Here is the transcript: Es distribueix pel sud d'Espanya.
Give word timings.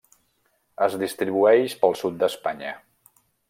Es 0.85 0.95
distribueix 1.03 1.77
pel 1.85 1.95
sud 2.03 2.19
d'Espanya. 2.25 2.77